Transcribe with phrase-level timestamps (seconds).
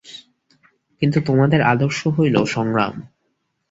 [1.01, 2.93] কিন্তু তোমাদের আদর্শ হইল সংগ্রাম।